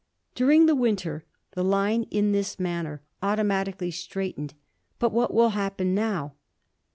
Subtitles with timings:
[0.33, 4.55] During the winter the line, in this manner, automatically straightened.
[4.97, 6.33] But what will happen now?